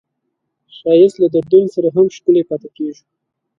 [0.77, 3.03] ښایست له دردونو سره هم ښکلی پاتې کېږي